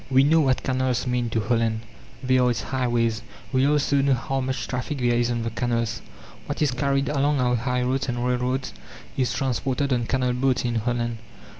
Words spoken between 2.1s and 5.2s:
They are its highways. We also know how much traffic there